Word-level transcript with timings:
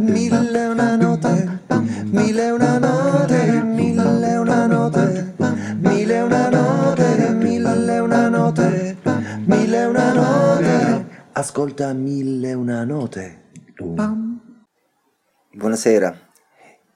Mille 0.00 0.66
una 0.68 0.96
note, 0.96 1.48
mille 2.12 2.52
una 2.52 2.78
note, 2.78 3.62
mille 3.64 4.38
una 4.42 4.66
note, 4.66 5.34
mille 5.80 6.22
una 6.22 6.50
note, 6.50 7.34
mille 7.34 8.00
una 8.00 8.28
note, 8.28 8.96
mille 9.46 9.86
una 9.86 10.12
note. 10.12 11.06
Ascolta 11.32 11.94
mille 11.94 12.54
una 12.54 12.84
note. 12.84 14.27
Buonasera, 15.58 16.16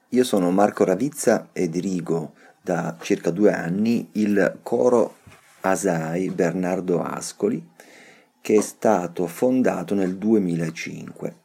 io 0.07 0.23
sono 0.23 0.49
Marco 0.49 0.85
Ravizza 0.85 1.49
e 1.51 1.67
dirigo 1.67 2.31
da 2.61 2.95
circa 3.01 3.29
due 3.29 3.51
anni 3.51 4.07
il 4.13 4.59
coro 4.63 5.15
Asai 5.59 6.29
Bernardo 6.29 7.03
Ascoli 7.03 7.61
che 8.39 8.55
è 8.55 8.61
stato 8.61 9.27
fondato 9.27 9.95
nel 9.95 10.15
2005. 10.15 11.35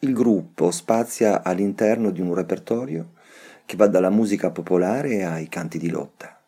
Il 0.00 0.12
gruppo 0.12 0.70
spazia 0.70 1.42
all'interno 1.42 2.10
di 2.10 2.20
un 2.20 2.34
repertorio 2.34 3.12
che 3.64 3.78
va 3.78 3.86
dalla 3.86 4.10
musica 4.10 4.50
popolare 4.50 5.24
ai 5.24 5.48
canti 5.48 5.78
di 5.78 5.88
lotta. 5.88 6.38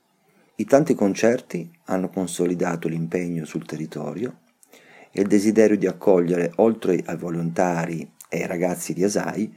I 0.56 0.66
tanti 0.66 0.94
concerti 0.94 1.70
hanno 1.86 2.10
consolidato 2.10 2.86
l'impegno 2.86 3.46
sul 3.46 3.64
territorio 3.64 4.40
e 5.10 5.22
il 5.22 5.26
desiderio 5.26 5.78
di 5.78 5.86
accogliere, 5.86 6.52
oltre 6.56 7.02
ai 7.06 7.16
volontari 7.16 8.18
e 8.30 8.46
ragazzi 8.46 8.94
di 8.94 9.02
Asai, 9.02 9.52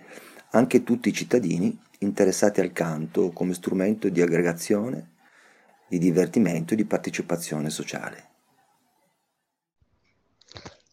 anche 0.51 0.83
tutti 0.83 1.09
i 1.09 1.13
cittadini 1.13 1.79
interessati 1.99 2.59
al 2.59 2.73
canto 2.73 3.31
come 3.31 3.53
strumento 3.53 4.09
di 4.09 4.21
aggregazione, 4.21 5.11
di 5.87 5.99
divertimento 5.99 6.73
e 6.73 6.77
di 6.77 6.85
partecipazione 6.85 7.69
sociale. 7.69 8.29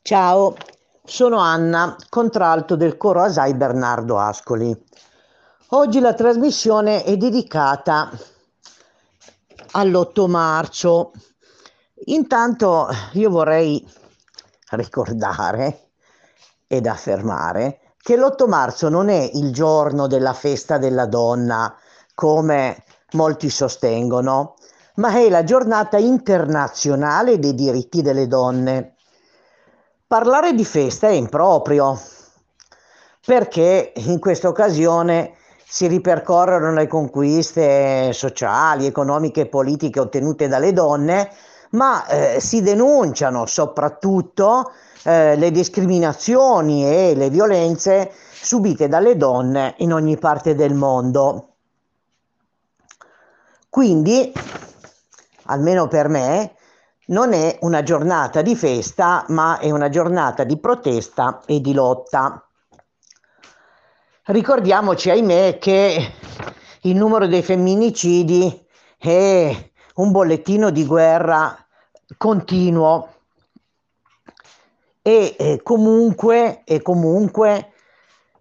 Ciao, 0.03 0.55
sono 1.05 1.39
Anna, 1.39 1.97
contralto 2.09 2.77
del 2.77 2.97
coro 2.97 3.22
Asai 3.22 3.55
Bernardo 3.55 4.19
Ascoli. 4.19 4.77
Oggi 5.69 6.00
la 6.00 6.15
trasmissione 6.15 7.03
è 7.03 7.17
dedicata 7.17 8.11
all'8 9.72 10.28
marzo. 10.28 11.12
Intanto 12.06 12.89
io 13.12 13.31
vorrei 13.31 13.87
ricordare 14.70 15.89
ed 16.72 16.86
affermare 16.86 17.80
che 18.00 18.16
l'8 18.16 18.46
marzo 18.46 18.88
non 18.88 19.08
è 19.08 19.28
il 19.34 19.52
giorno 19.52 20.06
della 20.06 20.34
festa 20.34 20.78
della 20.78 21.06
donna, 21.06 21.74
come 22.14 22.84
molti 23.14 23.50
sostengono, 23.50 24.54
ma 24.94 25.12
è 25.16 25.28
la 25.28 25.42
giornata 25.42 25.98
internazionale 25.98 27.41
dei 27.41 27.56
diritti 27.56 28.02
delle 28.02 28.28
donne. 28.28 28.94
Parlare 30.06 30.52
di 30.52 30.64
festa 30.64 31.08
è 31.08 31.10
improprio, 31.10 32.00
perché 33.26 33.92
in 33.96 34.20
questa 34.20 34.46
occasione 34.46 35.34
si 35.66 35.88
ripercorrono 35.88 36.72
le 36.72 36.86
conquiste 36.86 38.12
sociali, 38.12 38.86
economiche 38.86 39.41
e 39.41 39.48
politiche 39.48 39.98
ottenute 39.98 40.46
dalle 40.46 40.72
donne, 40.72 41.32
ma 41.70 42.06
eh, 42.06 42.41
si 42.41 42.62
denunciano 42.62 43.44
soprattutto 43.46 44.70
eh, 45.03 45.37
le 45.37 45.51
discriminazioni 45.51 46.84
e 46.84 47.15
le 47.15 47.31
violenze 47.31 48.12
subite 48.33 48.89
dalle 48.89 49.17
donne 49.17 49.75
in 49.79 49.93
ogni 49.93 50.19
parte 50.19 50.55
del 50.55 50.75
mondo. 50.75 51.55
Quindi, 53.69 54.33
almeno 55.45 55.87
per 55.89 56.09
me, 56.09 56.55
non 57.06 57.33
è 57.33 57.59
una 57.60 57.83
giornata 57.83 58.43
di 58.43 58.56
festa, 58.56 59.25
ma 59.28 59.59
è 59.59 59.71
una 59.71 59.89
giornata 59.89 60.44
di 60.44 60.59
protesta 60.59 61.41
e 61.47 61.60
di 61.60 61.72
lotta. 61.72 62.44
Ricordiamoci, 64.25 65.10
ahimè, 65.10 65.59
che 65.59 66.12
il 66.83 66.97
numero 66.97 67.27
dei 67.27 67.43
femminicidi 67.43 68.66
è 68.97 69.71
un 69.94 70.10
bollettino 70.10 70.71
di 70.71 70.87
guerra 70.87 71.56
continuo 72.16 73.19
e 75.37 75.60
comunque, 75.62 76.62
e 76.65 76.82
comunque 76.82 77.72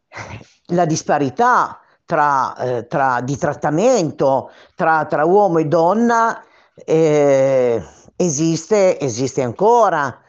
la 0.67 0.85
disparità 0.85 1.79
tra, 2.05 2.55
eh, 2.57 2.87
tra, 2.87 3.21
di 3.21 3.37
trattamento 3.37 4.51
tra, 4.75 5.05
tra, 5.05 5.25
uomo 5.25 5.59
e 5.59 5.65
donna 5.65 6.43
eh, 6.73 7.83
esiste, 8.15 8.99
esiste 8.99 9.43
ancora. 9.43 10.21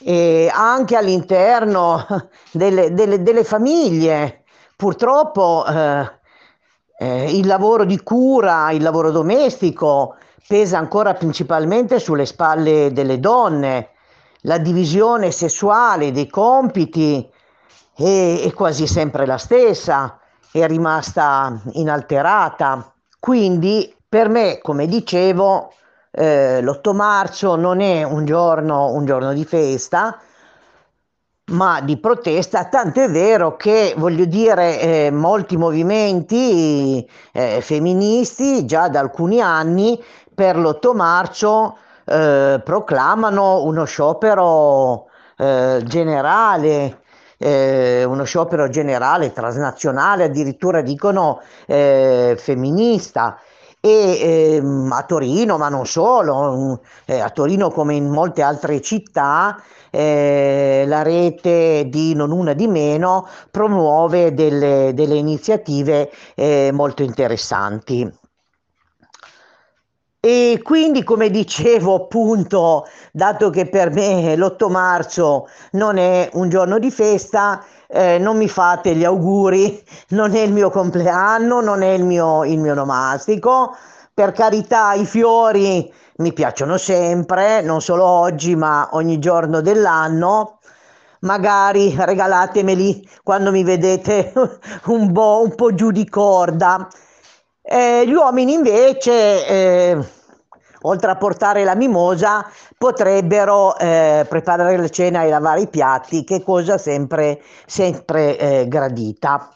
E 0.00 0.50
anche 0.52 0.96
all'interno 0.96 2.06
delle, 2.52 2.92
delle, 2.92 3.22
delle 3.22 3.42
famiglie, 3.42 4.44
purtroppo 4.76 5.64
eh, 5.66 6.18
eh, 6.98 7.36
il 7.36 7.46
lavoro 7.46 7.84
di 7.84 8.02
cura, 8.02 8.70
il 8.70 8.82
lavoro 8.82 9.10
domestico 9.10 10.16
pesa 10.46 10.78
ancora 10.78 11.14
principalmente 11.14 11.98
sulle 11.98 12.26
spalle 12.26 12.92
delle 12.92 13.18
donne. 13.18 13.90
La 14.48 14.56
divisione 14.56 15.30
sessuale 15.30 16.10
dei 16.10 16.26
compiti 16.26 17.30
è, 17.94 18.40
è 18.42 18.52
quasi 18.54 18.86
sempre 18.86 19.26
la 19.26 19.36
stessa, 19.36 20.18
è 20.50 20.66
rimasta 20.66 21.60
inalterata. 21.72 22.94
Quindi 23.18 23.94
per 24.08 24.30
me, 24.30 24.58
come 24.62 24.86
dicevo, 24.86 25.74
eh, 26.10 26.62
l'8 26.62 26.94
marzo 26.94 27.56
non 27.56 27.82
è 27.82 28.04
un 28.04 28.24
giorno, 28.24 28.90
un 28.94 29.04
giorno 29.04 29.34
di 29.34 29.44
festa, 29.44 30.18
ma 31.50 31.82
di 31.82 31.98
protesta, 31.98 32.68
tanto 32.68 33.02
è 33.02 33.10
vero 33.10 33.54
che, 33.54 33.92
voglio 33.98 34.24
dire, 34.24 34.80
eh, 34.80 35.10
molti 35.10 35.58
movimenti 35.58 37.06
eh, 37.32 37.60
femministi 37.60 38.64
già 38.64 38.88
da 38.88 39.00
alcuni 39.00 39.42
anni 39.42 40.02
per 40.34 40.56
l'8 40.56 40.96
marzo 40.96 41.76
eh, 42.08 42.60
proclamano 42.64 43.62
uno 43.64 43.84
sciopero 43.84 45.06
eh, 45.36 45.82
generale, 45.84 47.02
eh, 47.38 48.04
uno 48.04 48.24
sciopero 48.24 48.68
generale, 48.68 49.32
transnazionale, 49.32 50.24
addirittura 50.24 50.80
dicono 50.80 51.40
eh, 51.66 52.36
femminista. 52.38 53.38
E 53.80 54.56
ehm, 54.56 54.90
a 54.90 55.04
Torino, 55.04 55.56
ma 55.56 55.68
non 55.68 55.86
solo, 55.86 56.80
eh, 57.04 57.20
a 57.20 57.30
Torino 57.30 57.70
come 57.70 57.94
in 57.94 58.08
molte 58.08 58.42
altre 58.42 58.80
città, 58.80 59.62
eh, 59.90 60.84
la 60.86 61.02
rete 61.02 61.88
di 61.88 62.14
Non 62.14 62.32
Una 62.32 62.54
di 62.54 62.66
Meno 62.66 63.28
promuove 63.50 64.34
delle, 64.34 64.92
delle 64.94 65.14
iniziative 65.14 66.10
eh, 66.34 66.70
molto 66.72 67.04
interessanti. 67.04 68.17
E 70.20 70.60
quindi, 70.64 71.04
come 71.04 71.30
dicevo, 71.30 71.94
appunto, 71.94 72.86
dato 73.12 73.50
che 73.50 73.68
per 73.68 73.92
me 73.92 74.34
l'8 74.34 74.68
marzo 74.68 75.46
non 75.72 75.96
è 75.96 76.28
un 76.32 76.48
giorno 76.48 76.80
di 76.80 76.90
festa, 76.90 77.64
eh, 77.86 78.18
non 78.18 78.36
mi 78.36 78.48
fate 78.48 78.96
gli 78.96 79.04
auguri, 79.04 79.80
non 80.10 80.34
è 80.34 80.40
il 80.40 80.52
mio 80.52 80.70
compleanno, 80.70 81.60
non 81.60 81.82
è 81.82 81.90
il 81.90 82.04
mio, 82.04 82.44
il 82.44 82.58
mio 82.58 82.74
nomastico. 82.74 83.76
Per 84.12 84.32
carità, 84.32 84.92
i 84.94 85.06
fiori 85.06 85.92
mi 86.16 86.32
piacciono 86.32 86.76
sempre, 86.78 87.60
non 87.62 87.80
solo 87.80 88.04
oggi, 88.04 88.56
ma 88.56 88.88
ogni 88.92 89.20
giorno 89.20 89.60
dell'anno. 89.60 90.58
Magari 91.20 91.94
regalatemeli 91.96 93.08
quando 93.22 93.50
mi 93.52 93.62
vedete 93.62 94.32
un 94.86 95.12
po', 95.12 95.42
un 95.44 95.54
po 95.54 95.74
giù 95.74 95.92
di 95.92 96.08
corda. 96.08 96.88
Eh, 97.70 98.06
gli 98.06 98.14
uomini 98.14 98.54
invece, 98.54 99.46
eh, 99.46 99.98
oltre 100.82 101.10
a 101.10 101.16
portare 101.16 101.64
la 101.64 101.74
mimosa, 101.74 102.46
potrebbero 102.78 103.76
eh, 103.76 104.24
preparare 104.26 104.78
la 104.78 104.88
cena 104.88 105.22
e 105.22 105.28
lavare 105.28 105.60
i 105.60 105.68
piatti, 105.68 106.24
che 106.24 106.42
cosa 106.42 106.78
sempre, 106.78 107.42
sempre 107.66 108.38
eh, 108.38 108.68
gradita. 108.68 109.50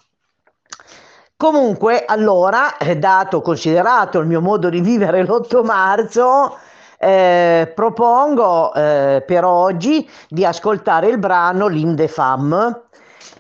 Comunque, 1.39 2.05
allora, 2.05 2.77
eh, 2.77 2.99
dato, 2.99 3.41
considerato 3.41 4.19
il 4.19 4.27
mio 4.27 4.43
modo 4.43 4.69
di 4.69 4.83
vivere 4.83 5.25
l'8 5.25 5.65
marzo, 5.65 6.59
eh, 6.99 7.73
propongo 7.75 8.75
eh, 8.75 9.25
per 9.27 9.47
oggi 9.47 10.07
di 10.29 10.45
ascoltare 10.45 11.09
il 11.09 11.17
brano 11.17 11.71
des 11.71 12.13
Femmes, 12.13 12.79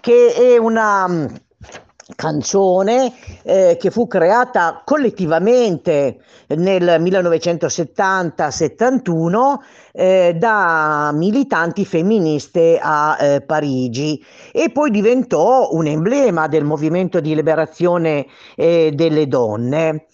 che 0.01 0.33
è 0.33 0.57
una, 0.57 1.07
canzone 2.17 3.13
eh, 3.43 3.77
che 3.79 3.91
fu 3.91 4.07
creata 4.07 4.81
collettivamente 4.85 6.19
nel 6.49 7.01
1970-71 7.01 9.57
eh, 9.93 10.35
da 10.39 11.11
militanti 11.13 11.85
femministe 11.85 12.79
a 12.81 13.19
eh, 13.21 13.43
Parigi 13.43 14.25
e 14.53 14.71
poi 14.71 14.91
diventò 14.91 15.69
un 15.73 15.87
emblema 15.87 16.49
del 16.49 16.65
movimento 16.65 17.21
di 17.21 17.35
liberazione 17.35 18.27
eh, 18.57 18.93
delle 18.95 19.29
donne. 19.29 20.07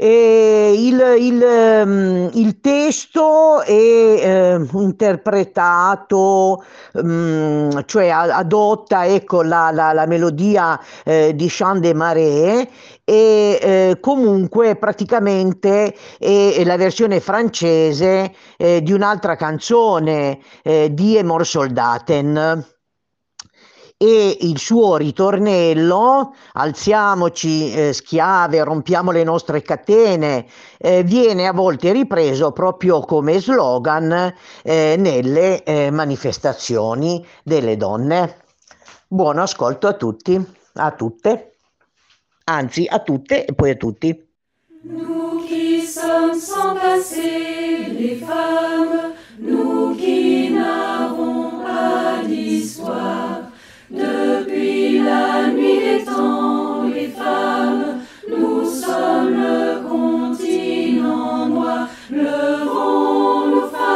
Il, 0.00 1.02
il, 1.18 1.42
um, 1.42 2.30
il, 2.34 2.60
testo 2.60 3.62
è 3.62 3.72
eh, 3.72 4.66
interpretato, 4.74 6.62
um, 6.92 7.84
cioè 7.84 8.08
adotta 8.08 9.06
ecco, 9.06 9.42
la, 9.42 9.72
la, 9.72 9.92
la 9.92 10.06
melodia 10.06 10.78
eh, 11.04 11.34
di 11.34 11.48
Chant 11.48 11.80
de 11.80 11.94
Marais 11.94 12.68
e 13.02 13.58
eh, 13.60 13.98
comunque 14.00 14.76
praticamente 14.76 15.92
è, 16.16 16.62
la 16.64 16.76
versione 16.76 17.18
francese 17.18 18.32
eh, 18.56 18.80
di 18.80 18.92
un'altra 18.92 19.34
canzone 19.34 20.38
eh, 20.62 20.94
di 20.94 21.16
Emor 21.16 21.44
Soldaten 21.44 22.76
e 24.00 24.38
il 24.42 24.58
suo 24.60 24.96
ritornello, 24.96 26.32
alziamoci 26.52 27.72
eh, 27.72 27.92
schiave, 27.92 28.62
rompiamo 28.62 29.10
le 29.10 29.24
nostre 29.24 29.60
catene, 29.60 30.46
eh, 30.78 31.02
viene 31.02 31.48
a 31.48 31.52
volte 31.52 31.90
ripreso 31.90 32.52
proprio 32.52 33.00
come 33.00 33.40
slogan 33.40 34.32
eh, 34.62 34.94
nelle 34.96 35.64
eh, 35.64 35.90
manifestazioni 35.90 37.26
delle 37.42 37.76
donne. 37.76 38.36
Buon 39.08 39.38
ascolto 39.38 39.88
a 39.88 39.94
tutti, 39.94 40.40
a 40.74 40.92
tutte, 40.92 41.56
anzi 42.44 42.86
a 42.88 43.00
tutte 43.00 43.46
e 43.46 43.52
poi 43.52 43.70
a 43.70 43.74
tutti. 43.74 44.26
Nous 49.40 49.94
qui 49.94 50.50
n'avons 50.50 51.62
pas 51.62 52.26
d'histoire. 52.26 53.37
Depuis 53.98 55.00
la 55.00 55.48
nuit 55.48 55.80
des 55.80 56.04
temps, 56.04 56.84
les 56.84 57.08
femmes, 57.08 58.00
nous 58.28 58.64
sommes 58.64 59.34
le 59.34 59.88
continent 59.88 61.46
noir, 61.48 61.88
le 62.10 62.64
vent, 62.64 63.46
nos 63.48 63.68
femmes 63.68 63.87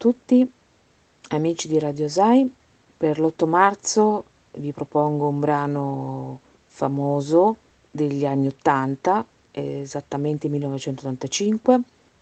tutti, 0.00 0.50
amici 1.28 1.68
di 1.68 1.78
Radio 1.78 2.08
Sai. 2.08 2.50
Per 2.96 3.20
l'8 3.20 3.46
marzo 3.46 4.24
vi 4.52 4.72
propongo 4.72 5.28
un 5.28 5.40
brano 5.40 6.40
famoso 6.64 7.56
degli 7.90 8.24
anni 8.24 8.46
80, 8.46 9.26
esattamente 9.50 10.48
1985, 10.48 11.80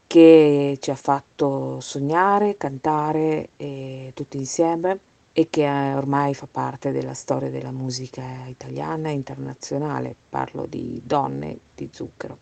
che 0.08 0.76
ci 0.80 0.90
ha 0.90 0.96
fatto 0.96 1.78
sognare, 1.78 2.56
cantare 2.56 3.50
eh, 3.56 4.10
tutti 4.12 4.38
insieme 4.38 4.98
e 5.32 5.46
che 5.48 5.68
ormai 5.68 6.34
fa 6.34 6.48
parte 6.50 6.90
della 6.90 7.14
storia 7.14 7.48
della 7.48 7.70
musica 7.70 8.46
italiana 8.48 9.10
e 9.10 9.12
internazionale. 9.12 10.16
Parlo 10.28 10.66
di 10.66 11.00
Donne 11.04 11.56
di 11.76 11.88
Zucchero. 11.92 12.38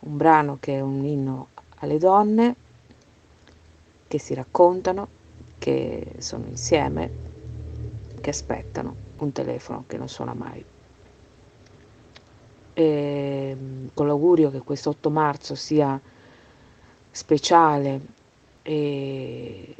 Un 0.00 0.16
brano 0.16 0.56
che 0.58 0.74
è 0.74 0.80
un 0.80 1.04
inno 1.04 1.48
alle 1.76 1.98
donne 1.98 2.56
che 4.08 4.18
si 4.18 4.34
raccontano, 4.34 5.06
che 5.58 6.14
sono 6.18 6.46
insieme, 6.46 7.10
che 8.20 8.30
aspettano 8.30 8.96
un 9.18 9.30
telefono 9.32 9.84
che 9.86 9.98
non 9.98 10.08
suona 10.08 10.34
mai. 10.34 10.64
E, 12.72 13.56
con 13.92 14.06
l'augurio 14.06 14.50
che 14.50 14.60
questo 14.60 14.90
8 14.90 15.10
marzo 15.10 15.54
sia 15.54 16.00
speciale 17.10 18.00
e 18.62 19.74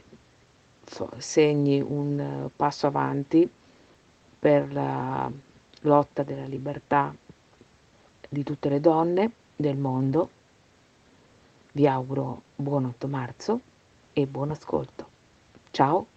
segni 1.18 1.80
un 1.80 2.50
passo 2.54 2.86
avanti 2.86 3.48
per 4.38 4.72
la 4.72 5.30
lotta 5.82 6.22
della 6.22 6.46
libertà 6.46 7.14
di 8.28 8.42
tutte 8.42 8.68
le 8.68 8.80
donne 8.80 9.32
del 9.56 9.76
mondo. 9.76 10.30
Vi 11.72 11.86
auguro 11.86 12.42
buon 12.56 12.86
8 12.86 13.06
marzo 13.06 13.60
e 14.18 14.26
buon 14.26 14.50
ascolto. 14.50 15.06
Ciao! 15.70 16.08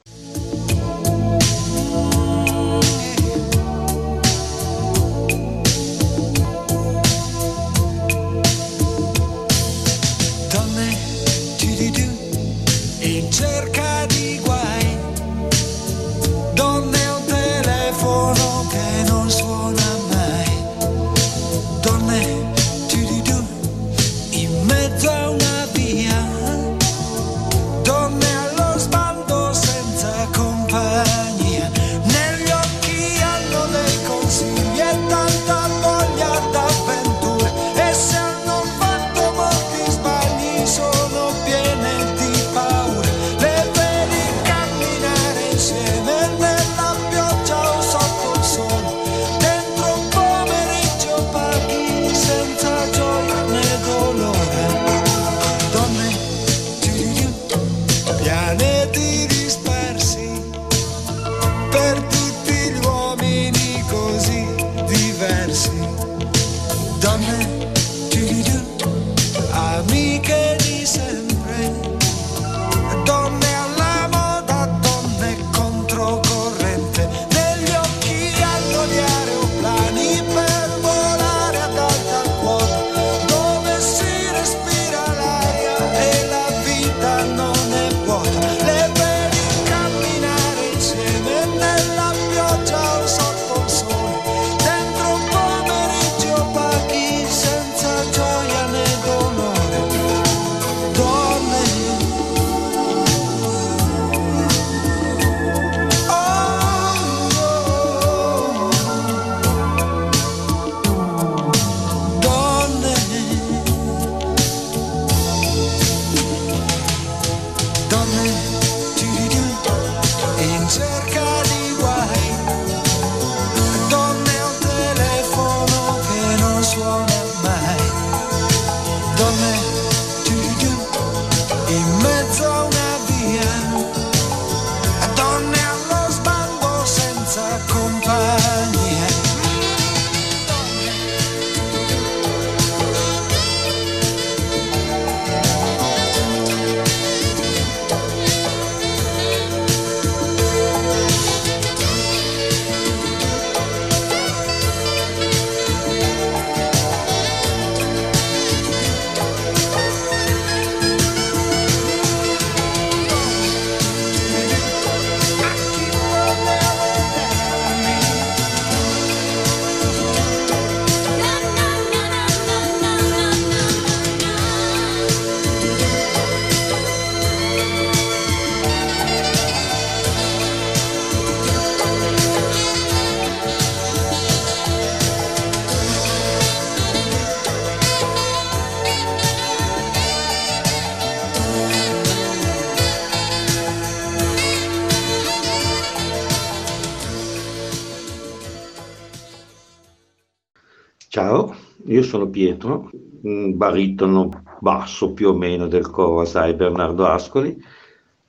Ciao, 201.13 201.53
io 201.88 202.03
sono 202.03 202.30
Pietro, 202.30 202.89
un 203.24 203.58
baritono 203.58 204.30
basso 204.62 205.12
più 205.12 205.27
o 205.27 205.34
meno 205.34 205.68
del 205.68 205.89
coro 205.89 206.22
Asai 206.22 206.53
Bernardo 206.53 207.06
Ascoli. 207.06 207.62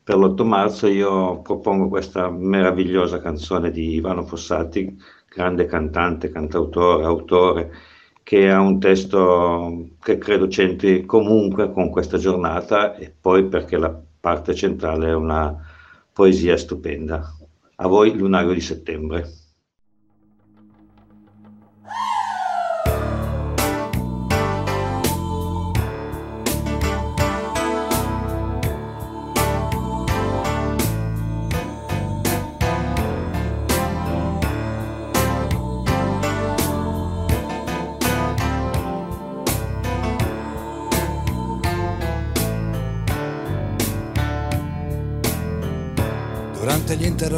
Per 0.02 0.16
l'8 0.16 0.44
marzo 0.44 0.88
io 0.88 1.42
propongo 1.42 1.86
questa 1.86 2.28
meravigliosa 2.28 3.20
canzone 3.20 3.70
di 3.70 3.94
Ivano 3.94 4.24
Fossati, 4.24 5.00
grande 5.32 5.66
cantante, 5.66 6.30
cantautore, 6.30 7.04
autore, 7.04 7.70
che 8.24 8.50
ha 8.50 8.60
un 8.60 8.80
testo 8.80 9.90
che 10.02 10.18
credo 10.18 10.48
c'entri 10.48 11.04
comunque 11.06 11.70
con 11.70 11.88
questa 11.88 12.18
giornata 12.18 12.96
e 12.96 13.14
poi 13.16 13.46
perché 13.46 13.76
la 13.76 13.96
parte 14.18 14.56
centrale 14.56 15.10
è 15.10 15.14
una 15.14 15.56
poesia 16.12 16.56
stupenda. 16.56 17.32
A 17.76 17.86
voi 17.86 18.12
Lunario 18.16 18.52
di 18.52 18.60
settembre. 18.60 19.41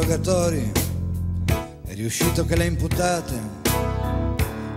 Interrogatori 0.05 0.71
è 1.87 1.93
riuscito 1.95 2.45
che 2.45 2.55
le 2.55 2.65
imputate, 2.65 3.33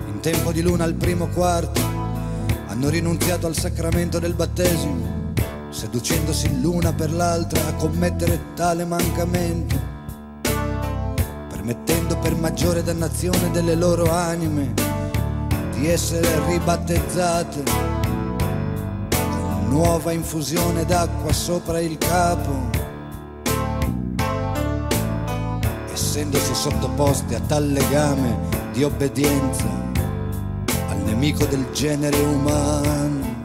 in 0.06 0.20
tempo 0.20 0.52
di 0.52 0.62
luna 0.62 0.84
al 0.84 0.94
primo 0.94 1.26
quarto, 1.28 1.82
hanno 2.68 2.88
rinunziato 2.88 3.46
al 3.46 3.54
sacramento 3.54 4.18
del 4.18 4.32
battesimo, 4.32 5.34
seducendosi 5.68 6.62
l'una 6.62 6.94
per 6.94 7.12
l'altra 7.12 7.66
a 7.66 7.74
commettere 7.74 8.54
tale 8.54 8.86
mancamento, 8.86 9.76
permettendo 11.50 12.16
per 12.16 12.34
maggiore 12.34 12.82
dannazione 12.82 13.50
delle 13.50 13.74
loro 13.74 14.10
anime 14.10 14.72
di 15.74 15.88
essere 15.88 16.46
ribattezzate 16.46 17.62
con 19.10 19.66
nuova 19.68 20.10
infusione 20.12 20.86
d'acqua 20.86 21.32
sopra 21.34 21.80
il 21.80 21.98
capo. 21.98 22.77
Essendosi 26.18 26.52
sottoposti 26.52 27.34
a 27.36 27.40
tal 27.46 27.70
legame 27.70 28.36
di 28.72 28.82
obbedienza 28.82 29.66
al 30.88 30.98
nemico 31.04 31.44
del 31.44 31.64
genere 31.72 32.18
umano. 32.18 33.36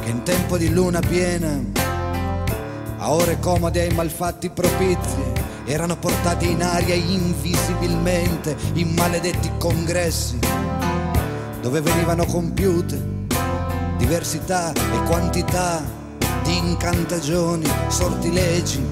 Che 0.00 0.08
in 0.10 0.22
tempo 0.24 0.58
di 0.58 0.70
luna 0.70 0.98
piena, 0.98 1.56
a 2.98 3.12
ore 3.12 3.38
comode 3.38 3.82
ai 3.82 3.94
malfatti 3.94 4.50
propizi, 4.50 5.22
erano 5.66 5.96
portati 5.96 6.50
in 6.50 6.64
aria 6.64 6.96
invisibilmente 6.96 8.56
in 8.72 8.92
maledetti 8.94 9.48
congressi, 9.56 10.36
dove 11.60 11.80
venivano 11.80 12.24
compiute 12.24 13.09
diversità 14.00 14.72
e 14.72 15.02
quantità 15.06 15.82
di 16.42 16.56
incantagioni, 16.56 17.70
sortilegi, 17.88 18.82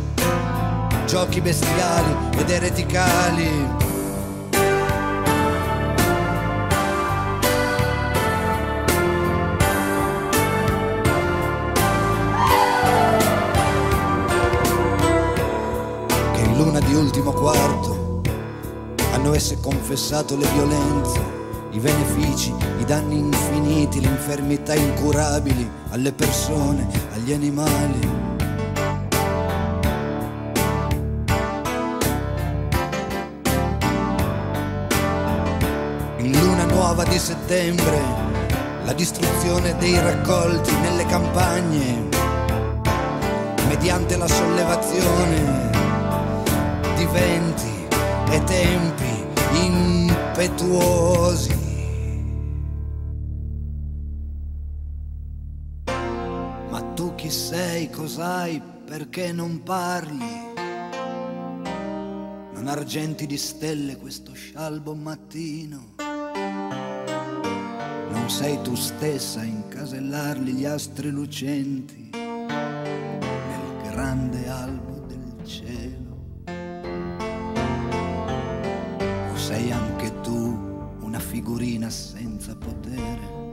giochi 1.06 1.40
bestiali 1.40 2.14
ed 2.36 2.50
ereticali. 2.50 3.66
Che 16.32 16.40
in 16.40 16.56
luna 16.58 16.80
di 16.80 16.94
ultimo 16.94 17.32
quarto 17.32 18.20
hanno 19.14 19.32
esse 19.32 19.58
confessato 19.58 20.36
le 20.36 20.46
violenze, 20.52 21.37
i 21.78 21.80
benefici, 21.80 22.52
i 22.80 22.84
danni 22.84 23.18
infiniti, 23.18 24.00
le 24.00 24.08
infermità 24.08 24.74
incurabili 24.74 25.70
alle 25.90 26.12
persone, 26.12 26.84
agli 27.14 27.32
animali. 27.32 28.00
In 36.16 36.32
luna 36.32 36.64
nuova 36.64 37.04
di 37.04 37.18
settembre, 37.18 38.00
la 38.84 38.92
distruzione 38.92 39.76
dei 39.76 40.00
raccolti 40.00 40.74
nelle 40.80 41.06
campagne, 41.06 42.08
mediante 43.68 44.16
la 44.16 44.26
sollevazione 44.26 45.70
di 46.96 47.06
venti 47.12 47.86
e 48.30 48.42
tempi 48.42 49.26
impetuosi. 49.62 51.67
Chi 57.28 57.34
sei, 57.34 57.90
cos'hai, 57.90 58.62
perché 58.86 59.32
non 59.32 59.62
parli? 59.62 60.54
Non 62.54 62.66
argenti 62.66 63.26
di 63.26 63.36
stelle 63.36 63.98
questo 63.98 64.32
scialbo 64.32 64.94
mattino. 64.94 65.94
Non 68.08 68.30
sei 68.30 68.58
tu 68.62 68.74
stessa 68.74 69.40
a 69.40 69.44
incasellarli 69.44 70.54
gli 70.54 70.64
astri 70.64 71.10
lucenti 71.10 72.08
nel 72.12 73.90
grande 73.90 74.48
albo 74.48 75.04
del 75.06 75.44
cielo. 75.44 76.40
O 79.30 79.36
sei 79.36 79.70
anche 79.70 80.18
tu 80.22 80.96
una 81.00 81.20
figurina 81.20 81.90
senza 81.90 82.56
potere, 82.56 83.47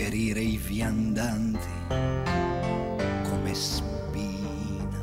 ferire 0.00 0.40
i 0.40 0.56
viandanti 0.56 1.68
come 1.88 3.52
spina. 3.52 4.98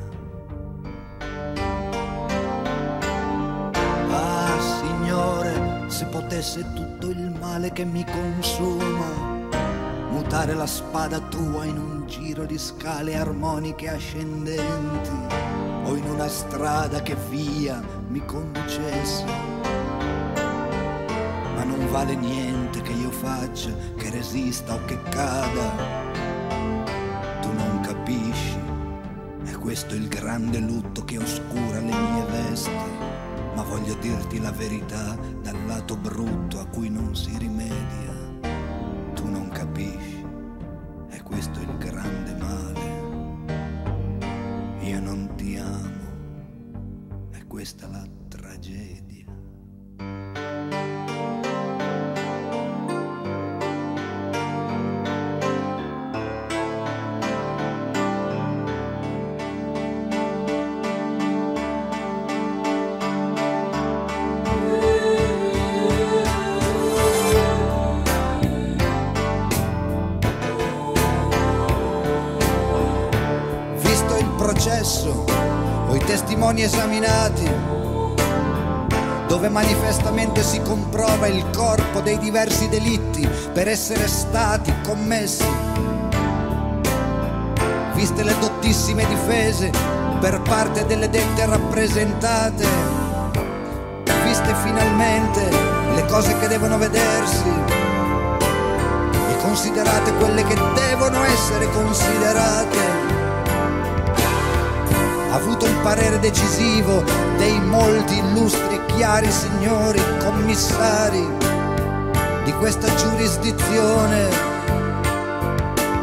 Ah, 4.09 4.59
Signore, 4.59 5.83
se 5.85 6.05
potesse 6.05 6.65
tutto 6.73 7.11
il 7.11 7.31
male 7.39 7.71
che 7.73 7.85
mi 7.85 8.03
consuma 8.05 9.45
mutare 10.09 10.55
la 10.55 10.65
spada 10.65 11.19
tua 11.19 11.65
in 11.65 11.77
un 11.77 12.07
giro 12.07 12.45
di 12.45 12.57
scale 12.57 13.15
armoniche 13.15 13.89
ascendenti 13.89 15.35
o 15.83 15.95
in 15.95 16.09
una 16.09 16.27
strada 16.27 17.03
che 17.03 17.15
via 17.29 17.83
mi 18.07 18.25
conducesse. 18.25 19.25
Ma 21.53 21.63
non 21.63 21.87
vale 21.91 22.15
niente 22.15 22.46
faccia, 23.19 23.71
che 23.97 24.09
resista 24.09 24.73
o 24.73 24.85
che 24.85 25.01
cada. 25.09 25.71
Tu 27.41 27.51
non 27.53 27.81
capisci, 27.81 28.57
è 29.43 29.51
questo 29.53 29.95
il 29.95 30.07
grande 30.07 30.59
lutto 30.59 31.03
che 31.03 31.17
oscura 31.17 31.79
le 31.79 31.93
mie 31.93 32.25
vesti. 32.29 32.95
Ma 33.55 33.63
voglio 33.63 33.95
dirti 33.95 34.39
la 34.39 34.51
verità 34.51 35.17
dal 35.41 35.57
lato 35.65 35.95
brutto 35.95 36.59
a 36.59 36.65
cui 36.67 36.89
non 36.89 37.15
si 37.15 37.35
rimedia 37.37 38.17
tu 39.17 39.27
non 39.27 39.49
capisci, 39.49 40.23
è 41.09 41.23
questo 41.23 41.59
il 41.59 41.75
grande 41.77 42.35
male. 42.35 42.85
Io 44.81 44.99
non 44.99 45.33
ti 45.35 45.57
amo, 45.57 47.29
è 47.31 47.43
questa 47.47 47.87
la 47.87 48.05
tragedia. 48.27 49.16
I 76.57 76.61
testimoni 76.61 76.63
esaminati, 76.63 77.49
dove 79.27 79.49
manifestamente 79.49 80.41
si 80.41 80.59
comprova 80.61 81.27
il 81.27 81.45
corpo 81.51 81.99
dei 82.01 82.17
diversi 82.17 82.67
delitti 82.67 83.27
per 83.53 83.67
essere 83.67 84.07
stati 84.07 84.73
commessi. 84.83 85.45
viste 87.93 88.23
le 88.23 88.37
dottissime 88.39 89.07
difese 89.07 89.71
per 90.19 90.39
parte 90.41 90.85
delle 90.85 91.09
dette 91.09 91.45
rappresentate, 91.47 92.65
viste 94.23 94.53
finalmente 94.63 95.49
le 95.95 96.05
cose 96.05 96.37
che 96.37 96.47
devono 96.47 96.77
vedersi 96.77 97.49
e 99.29 99.37
considerate 99.41 100.13
quelle 100.13 100.43
che 100.43 100.55
devono 100.75 101.23
essere 101.23 101.67
considerate. 101.71 103.16
Avuto 105.37 105.67
il 105.67 105.75
parere 105.83 106.19
decisivo 106.19 107.03
dei 107.37 107.61
molti 107.61 108.17
illustri 108.17 108.75
e 108.75 108.85
chiari 108.95 109.31
signori 109.31 110.01
commissari 110.17 111.25
di 112.43 112.51
questa 112.53 112.91
giurisdizione 112.95 114.27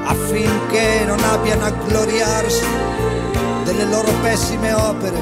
affinché 0.05 1.05
non 1.05 1.19
abbiano 1.19 1.65
a 1.65 1.71
gloriarsi 1.71 2.65
delle 3.65 3.85
loro 3.87 4.13
pessime 4.23 4.73
opere, 4.73 5.19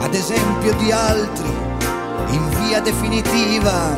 ad 0.00 0.12
esempio 0.12 0.74
di 0.74 0.90
altri, 0.90 1.48
in 2.30 2.48
via 2.58 2.80
definitiva, 2.80 3.94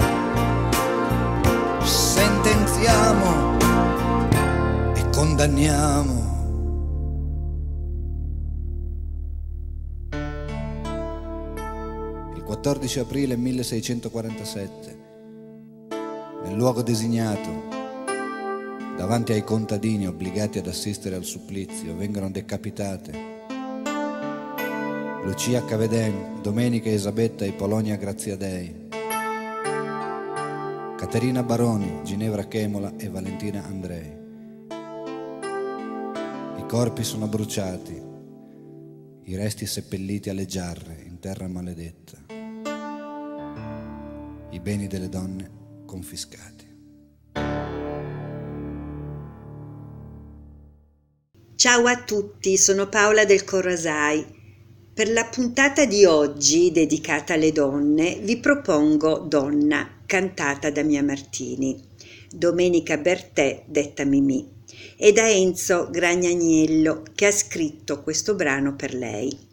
sentenziamo 1.82 3.56
e 4.94 5.08
condanniamo. 5.10 6.25
14 12.66 12.98
aprile 12.98 13.36
1647, 13.36 14.98
nel 16.42 16.56
luogo 16.56 16.82
designato, 16.82 17.48
davanti 18.96 19.30
ai 19.30 19.44
contadini 19.44 20.08
obbligati 20.08 20.58
ad 20.58 20.66
assistere 20.66 21.14
al 21.14 21.22
supplizio, 21.22 21.94
vengono 21.94 22.28
decapitate 22.28 23.12
Lucia 25.22 25.64
Caveden, 25.64 26.42
Domenica 26.42 26.88
Elisabetta 26.88 27.44
e 27.44 27.52
Polonia 27.52 27.94
Graziadei, 27.94 28.88
Caterina 30.96 31.44
Baroni, 31.44 32.00
Ginevra 32.02 32.48
Chemola 32.48 32.94
e 32.96 33.08
Valentina 33.08 33.64
Andrei. 33.64 34.12
I 36.58 36.66
corpi 36.66 37.04
sono 37.04 37.28
bruciati, 37.28 38.02
i 39.22 39.36
resti 39.36 39.66
seppelliti 39.66 40.30
alle 40.30 40.46
giarre 40.46 41.04
in 41.06 41.20
terra 41.20 41.46
maledetta, 41.46 42.34
i 44.56 44.60
beni 44.60 44.86
delle 44.86 45.10
donne 45.10 45.50
confiscati. 45.84 46.64
Ciao 51.54 51.86
a 51.86 52.02
tutti, 52.02 52.56
sono 52.56 52.88
Paola 52.88 53.24
del 53.24 53.44
Corrasai. 53.44 54.24
Per 54.94 55.10
la 55.10 55.24
puntata 55.26 55.84
di 55.84 56.06
oggi, 56.06 56.72
dedicata 56.72 57.34
alle 57.34 57.52
donne, 57.52 58.18
vi 58.22 58.38
propongo 58.38 59.18
Donna, 59.18 60.02
cantata 60.06 60.70
da 60.70 60.82
Mia 60.82 61.02
Martini, 61.02 61.78
Domenica 62.30 62.96
Bertè, 62.96 63.64
detta 63.66 64.04
Mimì, 64.04 64.48
e 64.96 65.12
da 65.12 65.28
Enzo 65.28 65.90
Gragnaniello, 65.90 67.02
che 67.14 67.26
ha 67.26 67.32
scritto 67.32 68.02
questo 68.02 68.34
brano 68.34 68.74
per 68.74 68.94
lei. 68.94 69.45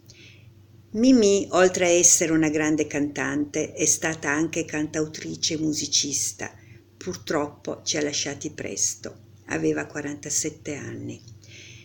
Mimì, 0.96 1.48
oltre 1.50 1.86
a 1.86 1.88
essere 1.88 2.30
una 2.30 2.50
grande 2.50 2.86
cantante, 2.86 3.72
è 3.72 3.84
stata 3.84 4.30
anche 4.30 4.64
cantautrice 4.64 5.54
e 5.54 5.58
musicista. 5.58 6.54
Purtroppo 6.96 7.80
ci 7.82 7.96
ha 7.96 8.00
lasciati 8.00 8.50
presto, 8.50 9.16
aveva 9.46 9.86
47 9.86 10.76
anni. 10.76 11.20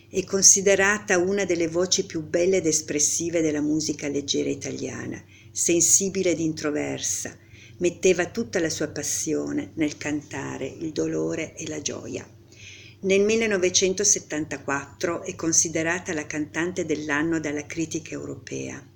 È 0.08 0.22
considerata 0.22 1.18
una 1.18 1.44
delle 1.44 1.66
voci 1.66 2.06
più 2.06 2.22
belle 2.22 2.58
ed 2.58 2.66
espressive 2.66 3.40
della 3.40 3.60
musica 3.60 4.06
leggera 4.06 4.48
italiana, 4.48 5.20
sensibile 5.50 6.30
ed 6.30 6.38
introversa, 6.38 7.36
metteva 7.78 8.26
tutta 8.26 8.60
la 8.60 8.70
sua 8.70 8.90
passione 8.90 9.72
nel 9.74 9.96
cantare 9.96 10.68
il 10.68 10.92
dolore 10.92 11.56
e 11.56 11.66
la 11.66 11.82
gioia. 11.82 12.24
Nel 13.00 13.22
1974 13.22 15.24
è 15.24 15.34
considerata 15.34 16.12
la 16.12 16.26
cantante 16.26 16.84
dell'anno 16.84 17.40
dalla 17.40 17.66
critica 17.66 18.12
europea 18.12 18.89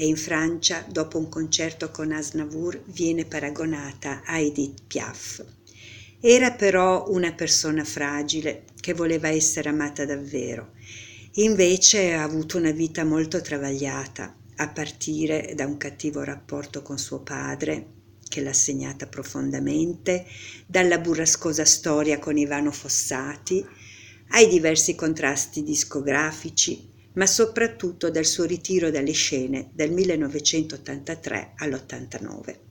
e 0.00 0.06
in 0.06 0.16
Francia, 0.16 0.86
dopo 0.88 1.18
un 1.18 1.28
concerto 1.28 1.90
con 1.90 2.12
Asnavour, 2.12 2.80
viene 2.84 3.24
paragonata 3.24 4.22
a 4.24 4.38
Edith 4.38 4.82
Piaf. 4.86 5.44
Era 6.20 6.52
però 6.52 7.06
una 7.08 7.32
persona 7.32 7.82
fragile 7.82 8.62
che 8.80 8.94
voleva 8.94 9.26
essere 9.26 9.70
amata 9.70 10.04
davvero. 10.04 10.70
Invece 11.32 12.12
ha 12.12 12.22
avuto 12.22 12.58
una 12.58 12.70
vita 12.70 13.02
molto 13.02 13.40
travagliata, 13.40 14.36
a 14.54 14.68
partire 14.68 15.54
da 15.56 15.66
un 15.66 15.76
cattivo 15.76 16.22
rapporto 16.22 16.80
con 16.80 16.96
suo 16.96 17.18
padre, 17.18 17.86
che 18.28 18.40
l'ha 18.40 18.52
segnata 18.52 19.08
profondamente, 19.08 20.26
dalla 20.64 20.98
burrascosa 20.98 21.64
storia 21.64 22.20
con 22.20 22.38
Ivano 22.38 22.70
Fossati, 22.70 23.66
ai 24.28 24.46
diversi 24.46 24.94
contrasti 24.94 25.64
discografici, 25.64 26.87
ma 27.14 27.26
soprattutto 27.26 28.10
dal 28.10 28.24
suo 28.24 28.44
ritiro 28.44 28.90
dalle 28.90 29.12
scene 29.12 29.70
dal 29.72 29.90
1983 29.90 31.52
all'89 31.56 32.66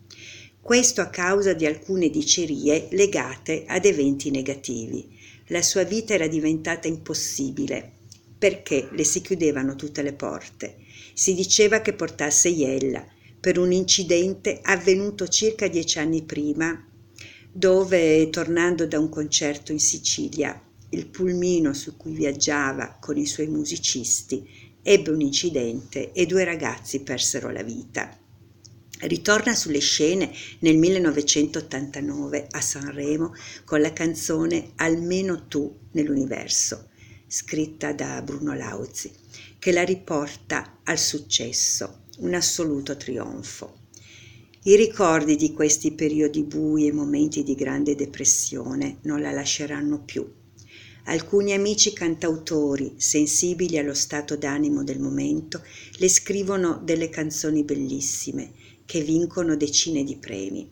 questo 0.67 0.99
a 0.99 1.07
causa 1.07 1.53
di 1.53 1.65
alcune 1.65 2.09
dicerie 2.09 2.89
legate 2.91 3.63
ad 3.65 3.85
eventi 3.85 4.29
negativi. 4.31 5.17
La 5.47 5.61
sua 5.61 5.83
vita 5.83 6.13
era 6.13 6.27
diventata 6.27 6.89
impossibile 6.89 7.93
perché 8.37 8.89
le 8.91 9.05
si 9.05 9.21
chiudevano 9.21 9.77
tutte 9.77 10.01
le 10.01 10.11
porte. 10.11 10.75
Si 11.13 11.33
diceva 11.33 11.79
che 11.79 11.93
portasse 11.93 12.49
iella 12.49 13.07
per 13.39 13.57
un 13.57 13.71
incidente 13.71 14.59
avvenuto 14.61 15.29
circa 15.29 15.69
dieci 15.69 15.99
anni 15.99 16.23
prima, 16.23 16.85
dove, 17.49 18.29
tornando 18.29 18.85
da 18.85 18.99
un 18.99 19.07
concerto 19.07 19.71
in 19.71 19.79
Sicilia, 19.79 20.61
il 20.89 21.07
pulmino 21.07 21.73
su 21.73 21.97
cui 21.97 22.13
viaggiava 22.13 22.97
con 22.99 23.17
i 23.17 23.25
suoi 23.25 23.47
musicisti 23.47 24.47
ebbe 24.81 25.09
un 25.09 25.19
incidente 25.19 26.13
e 26.13 26.25
due 26.25 26.45
ragazzi 26.45 27.01
persero 27.01 27.51
la 27.51 27.63
vita. 27.63 28.17
Ritorna 28.99 29.53
sulle 29.53 29.79
scene 29.79 30.31
nel 30.59 30.77
1989 30.77 32.47
a 32.51 32.61
Sanremo 32.61 33.33
con 33.65 33.81
la 33.81 33.93
canzone 33.93 34.71
Almeno 34.77 35.47
tu 35.47 35.71
nell'universo, 35.91 36.89
scritta 37.27 37.91
da 37.91 38.21
Bruno 38.21 38.55
Lauzi, 38.55 39.11
che 39.59 39.71
la 39.71 39.83
riporta 39.83 40.79
al 40.83 40.97
successo, 40.97 42.05
un 42.19 42.33
assoluto 42.33 42.95
trionfo. 42.95 43.85
I 44.63 44.75
ricordi 44.75 45.35
di 45.35 45.53
questi 45.53 45.91
periodi 45.91 46.43
bui 46.43 46.87
e 46.87 46.91
momenti 46.91 47.43
di 47.43 47.55
grande 47.55 47.93
depressione 47.93 48.97
non 49.03 49.21
la 49.21 49.31
lasceranno 49.31 50.01
più. 50.01 50.27
Alcuni 51.09 51.53
amici 51.53 51.93
cantautori, 51.93 52.95
sensibili 52.97 53.77
allo 53.77 53.93
stato 53.93 54.35
d'animo 54.35 54.83
del 54.83 54.99
momento, 54.99 55.63
le 55.99 56.09
scrivono 56.09 56.81
delle 56.83 57.07
canzoni 57.07 57.63
bellissime 57.63 58.51
che 58.83 59.01
vincono 59.01 59.55
decine 59.55 60.03
di 60.03 60.17
premi. 60.17 60.69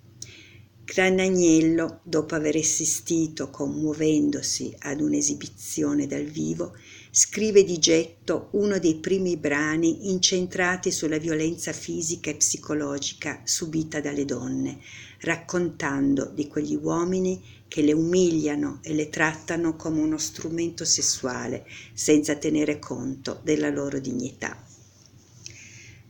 Granagnello, 0.83 2.01
dopo 2.03 2.35
aver 2.35 2.57
assistito 2.57 3.49
commuovendosi 3.49 4.75
ad 4.79 4.99
un'esibizione 4.99 6.05
dal 6.05 6.25
vivo, 6.25 6.73
scrive 7.11 7.63
di 7.63 7.79
getto 7.79 8.49
uno 8.51 8.77
dei 8.77 8.95
primi 8.95 9.37
brani 9.37 10.09
incentrati 10.11 10.91
sulla 10.91 11.17
violenza 11.17 11.71
fisica 11.71 12.29
e 12.29 12.35
psicologica 12.35 13.39
subita 13.45 14.01
dalle 14.01 14.25
donne, 14.25 14.79
raccontando 15.21 16.25
di 16.25 16.45
quegli 16.47 16.75
uomini 16.75 17.41
che 17.67 17.81
le 17.81 17.93
umiliano 17.93 18.79
e 18.81 18.93
le 18.93 19.09
trattano 19.09 19.75
come 19.75 20.01
uno 20.01 20.17
strumento 20.17 20.85
sessuale 20.85 21.65
senza 21.93 22.35
tenere 22.35 22.79
conto 22.79 23.39
della 23.43 23.69
loro 23.69 23.99
dignità. 23.99 24.63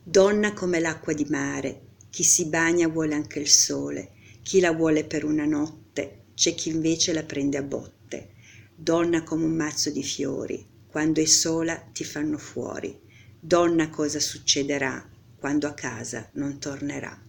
Donna 0.04 0.54
come 0.54 0.80
l'acqua 0.80 1.14
di 1.14 1.26
mare, 1.30 1.82
chi 2.10 2.24
si 2.24 2.46
bagna 2.46 2.88
vuole 2.88 3.16
anche 3.16 3.40
il 3.40 3.50
sole, 3.50 4.12
chi 4.44 4.60
la 4.60 4.72
vuole 4.72 5.04
per 5.04 5.26
una 5.26 5.46
notte, 5.46 6.26
c'è 6.36 6.54
chi 6.54 6.70
invece 6.70 7.14
la 7.14 7.24
prende 7.24 7.58
a 7.58 7.64
botte. 7.64 8.34
Donna 8.76 9.24
come 9.24 9.46
un 9.46 9.56
mazzo 9.56 9.90
di 9.90 10.04
fiori, 10.04 10.64
quando 10.86 11.22
è 11.22 11.26
sola 11.26 11.76
ti 11.76 12.04
fanno 12.04 12.38
fuori. 12.38 12.98
Donna 13.40 13.90
cosa 13.90 14.20
succederà 14.20 15.10
quando 15.38 15.68
a 15.68 15.74
casa 15.74 16.30
non 16.34 16.60
tornerà. 16.60 17.25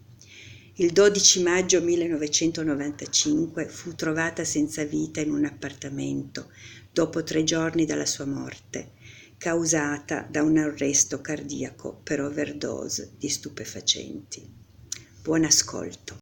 Il 0.79 0.93
12 0.93 1.43
maggio 1.43 1.81
1995 1.81 3.67
fu 3.67 3.95
trovata 3.95 4.45
senza 4.45 4.85
vita 4.85 5.23
in 5.23 5.31
un 5.31 5.47
appartamento 5.47 6.51
dopo 6.93 7.23
tre 7.23 7.45
giorni 7.45 7.87
dalla 7.87 8.05
sua 8.05 8.27
morte, 8.27 8.91
causata 9.39 10.27
da 10.29 10.43
un 10.43 10.59
arresto 10.59 11.23
cardiaco 11.23 11.99
per 12.03 12.21
overdose 12.21 13.13
di 13.17 13.31
stupefacenti. 13.31 14.47
Buon 15.23 15.45
ascolto. 15.45 16.19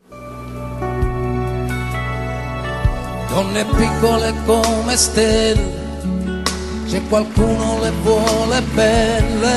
Donne 3.29 3.65
piccole 3.77 4.33
come 4.45 4.97
stelle, 4.97 6.43
se 6.87 7.03
qualcuno 7.09 7.81
le 7.81 7.91
vuole 8.03 8.63
belle, 8.73 9.57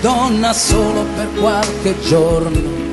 donna 0.00 0.54
solo 0.54 1.04
per 1.14 1.30
qualche 1.34 2.00
giorno. 2.00 2.83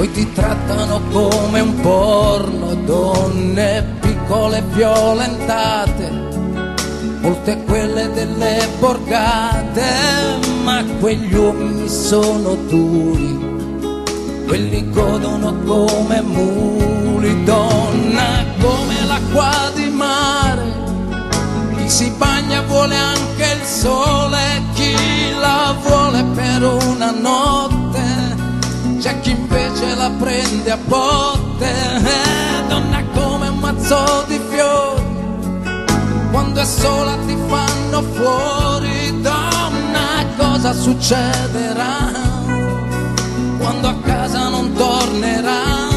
Poi 0.00 0.10
ti 0.12 0.32
trattano 0.32 0.98
come 1.12 1.60
un 1.60 1.78
porno, 1.82 2.74
donne 2.86 3.84
piccole 4.00 4.62
violentate, 4.72 6.10
molte 7.20 7.62
quelle 7.64 8.10
delle 8.10 8.66
borgate, 8.78 9.82
ma 10.62 10.82
quegli 11.00 11.34
uomini 11.34 11.86
sono 11.86 12.54
duri 12.66 13.48
quelli 14.46 14.88
godono 14.90 15.54
come 15.66 16.22
muli, 16.22 17.44
donna 17.44 18.42
come 18.58 19.04
l'acqua 19.06 19.70
di 19.74 19.90
mare. 19.90 20.64
Chi 21.76 21.90
si 21.90 22.10
bagna 22.16 22.62
vuole 22.62 22.96
anche 22.96 23.58
il 23.60 23.66
sole, 23.66 24.62
chi 24.72 24.94
la 25.38 25.76
vuole 25.82 26.24
per 26.34 26.62
una 26.62 27.10
notte, 27.10 27.59
invece 29.80 29.94
la 29.94 30.10
prende 30.18 30.70
a 30.70 30.76
botte. 30.76 31.70
Eh, 31.70 32.66
donna 32.68 33.02
come 33.14 33.48
un 33.48 33.58
mazzo 33.58 34.24
di 34.26 34.38
fiori, 34.50 35.02
quando 36.30 36.60
è 36.60 36.64
sola 36.64 37.16
ti 37.26 37.36
fanno 37.46 38.02
fuori, 38.02 39.20
donna 39.20 40.24
cosa 40.36 40.72
succederà? 40.72 42.28
quando 43.58 43.88
a 43.88 43.94
casa 44.02 44.48
non 44.48 44.72
tornerà. 44.72 45.89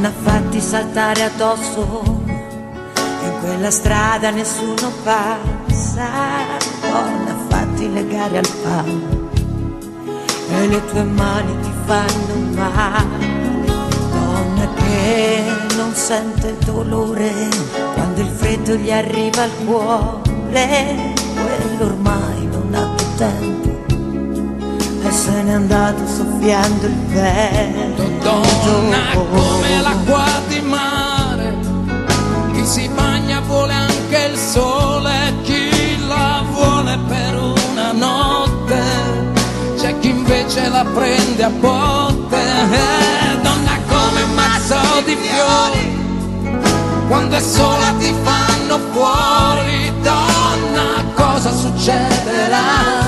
Donna 0.00 0.12
fatti 0.22 0.60
saltare 0.60 1.24
addosso, 1.24 2.22
in 2.24 3.32
quella 3.40 3.68
strada 3.68 4.30
nessuno 4.30 4.92
passa. 5.02 6.06
Donna 6.82 7.34
fatti 7.48 7.92
legare 7.92 8.38
al 8.38 8.48
palo 8.62 9.28
e 10.50 10.68
le 10.68 10.84
tue 10.84 11.02
mani 11.02 11.52
ti 11.62 11.70
fanno 11.84 12.34
male. 12.54 13.26
Donna 14.12 14.68
che 14.76 15.42
non 15.76 15.92
sente 15.94 16.56
dolore 16.64 17.48
quando 17.94 18.20
il 18.20 18.28
freddo 18.28 18.76
gli 18.76 18.92
arriva 18.92 19.42
al 19.42 19.50
cuore, 19.66 21.12
quello 21.34 21.84
ormai 21.86 22.46
non 22.52 22.72
ha 22.72 22.94
più 22.94 23.06
tempo 23.16 23.58
e 25.08 25.10
se 25.10 25.42
n'è 25.42 25.52
andato 25.54 26.06
soffiando 26.06 26.86
il 26.86 26.96
vento. 27.06 28.02
Donna 28.20 29.47
invece 40.58 40.68
la 40.68 40.84
prende 40.92 41.42
a 41.44 41.50
botte. 41.50 42.36
Eh, 42.36 43.40
donna 43.42 43.78
come 43.88 44.22
un 44.22 44.34
mazzo 44.34 44.76
di 45.04 45.16
fiori, 45.16 45.96
quando 47.08 47.36
è 47.36 47.40
sola 47.40 47.92
ti 47.98 48.12
fanno 48.22 48.78
fuori. 48.92 49.92
Donna, 50.02 51.04
cosa 51.14 51.52
succederà 51.52 53.06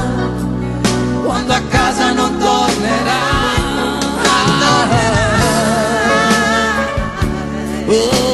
quando 1.25 1.53
a 1.53 1.61
casa 1.69 2.13
non 2.13 2.37
tornerà? 2.39 3.39
Oh, 7.93 7.97
oh, 7.97 8.30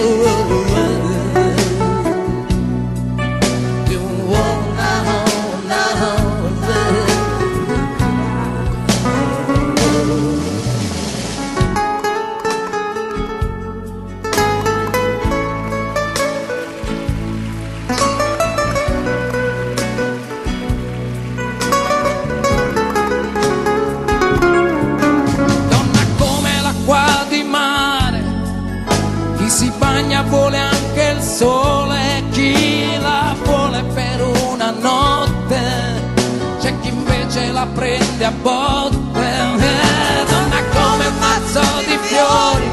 prende 37.76 38.24
a 38.24 38.30
botte. 38.30 39.20
Eh, 39.20 40.24
donna 40.28 40.60
come 40.72 41.06
un 41.06 41.18
mazzo 41.18 41.60
di 41.86 41.98
fiori, 42.02 42.70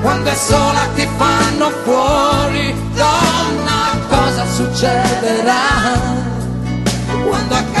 quando 0.00 0.30
è 0.30 0.34
sola 0.34 0.88
ti 0.94 1.06
fanno 1.18 1.70
fuori. 1.84 2.74
Donna, 2.94 3.98
cosa 4.08 4.46
succederà 4.46 6.28
quando 7.28 7.54
a 7.54 7.79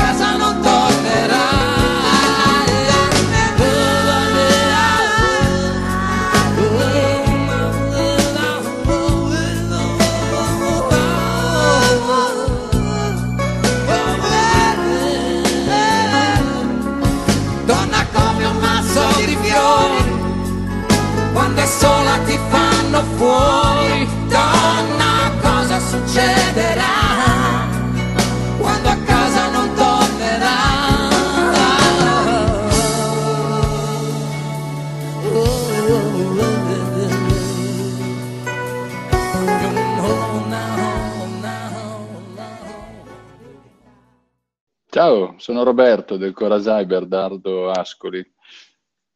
Ciao, 45.00 45.36
sono 45.38 45.62
Roberto 45.62 46.18
del 46.18 46.34
Corasai 46.34 46.84
Bernardo 46.84 47.70
Ascoli. 47.70 48.22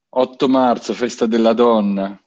8 0.08 0.48
marzo, 0.48 0.94
festa 0.94 1.26
della 1.26 1.52
donna. 1.52 2.18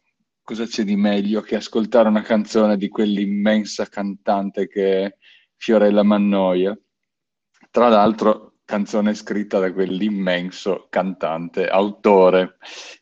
Cosa 0.43 0.67
c'è 0.67 0.84
di 0.84 0.96
meglio 0.96 1.41
che 1.41 1.56
ascoltare 1.56 2.08
una 2.08 2.22
canzone 2.22 2.78
di 2.78 2.88
quell'immensa 2.88 3.88
cantante 3.88 4.67
che 4.67 5.06
è 5.06 5.17
Fiorella 5.56 6.04
Mannoia? 6.04 6.78
Tra 7.72 7.89
l'altro, 7.89 8.58
canzone 8.63 9.15
scritta 9.15 9.58
da 9.58 9.74
quell'immenso 9.74 10.86
cantante, 10.91 11.67
autore 11.67 12.58